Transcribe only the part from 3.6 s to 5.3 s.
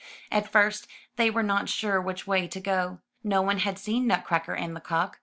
seen Nutcracker and the cock.